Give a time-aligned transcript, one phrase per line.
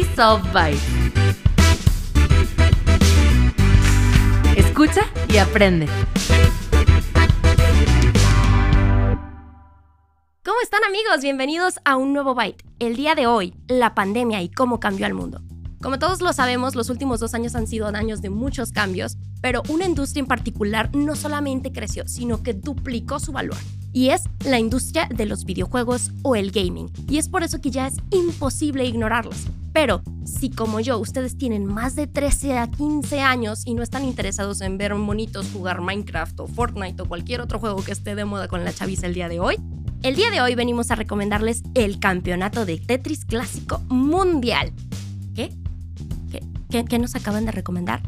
[0.00, 0.80] Soft Bite.
[4.56, 5.86] Escucha y aprende.
[10.42, 11.20] ¿Cómo están amigos?
[11.20, 12.64] Bienvenidos a un nuevo Byte.
[12.78, 15.42] El día de hoy, la pandemia y cómo cambió al mundo.
[15.82, 19.62] Como todos lo sabemos, los últimos dos años han sido años de muchos cambios, pero
[19.68, 23.58] una industria en particular no solamente creció, sino que duplicó su valor.
[23.92, 26.90] Y es la industria de los videojuegos o el gaming.
[27.10, 29.48] Y es por eso que ya es imposible ignorarlos.
[29.72, 34.04] Pero si como yo ustedes tienen más de 13 a 15 años y no están
[34.04, 38.24] interesados en ver monitos jugar Minecraft o Fortnite o cualquier otro juego que esté de
[38.24, 39.56] moda con la chaviza el día de hoy,
[40.02, 44.72] el día de hoy venimos a recomendarles el campeonato de Tetris clásico mundial.
[45.34, 45.52] ¿Qué?
[46.68, 48.02] ¿Qué, nos acaban de recomendar?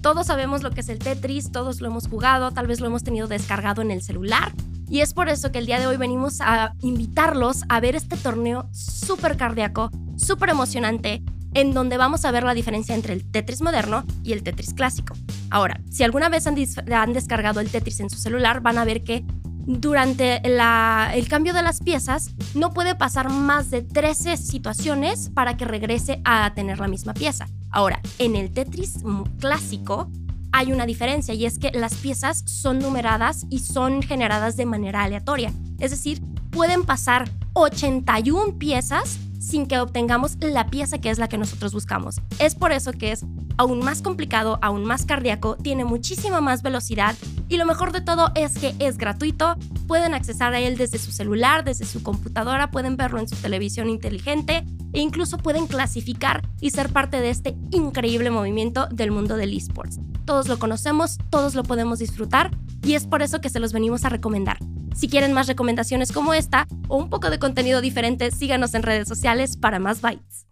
[0.00, 3.04] Todos sabemos lo que es el Tetris, todos lo hemos jugado, tal vez lo hemos
[3.04, 4.52] tenido descargado en el celular.
[4.88, 8.16] Y es por eso que el día de hoy venimos a invitarlos a ver este
[8.16, 11.22] torneo súper cardíaco, súper emocionante,
[11.54, 15.14] en donde vamos a ver la diferencia entre el Tetris moderno y el Tetris clásico.
[15.50, 19.24] Ahora, si alguna vez han, descargado el Tetris en su celular, van a ver que
[19.66, 25.64] durante el cambio de las piezas no puede pasar más de 13 situaciones para que
[25.64, 27.48] regrese a tener la misma pieza.
[27.70, 28.98] Ahora, en el Tetris
[29.40, 30.10] clásico
[30.52, 35.02] hay una diferencia y es que las piezas son numeradas y son generadas de manera
[35.02, 35.52] aleatoria.
[35.78, 41.38] Es decir, pueden pasar 81 piezas sin que obtengamos la pieza que es la que
[41.38, 42.20] nosotros buscamos.
[42.40, 43.24] Es por eso que es
[43.56, 47.14] aún más complicado, aún más cardíaco, tiene muchísima más velocidad
[47.48, 49.54] y lo mejor de todo es que es gratuito,
[49.86, 53.88] pueden accesar a él desde su celular, desde su computadora, pueden verlo en su televisión
[53.88, 59.56] inteligente e incluso pueden clasificar y ser parte de este increíble movimiento del mundo del
[59.56, 60.00] esports.
[60.24, 62.50] Todos lo conocemos, todos lo podemos disfrutar
[62.82, 64.58] y es por eso que se los venimos a recomendar.
[64.96, 69.06] Si quieren más recomendaciones como esta o un poco de contenido diferente, síganos en redes
[69.06, 70.46] sociales para más bytes.